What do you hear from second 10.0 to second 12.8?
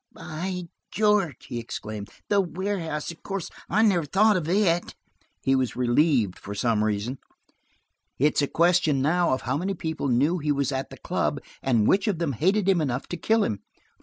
knew he was at the club, and which of them hated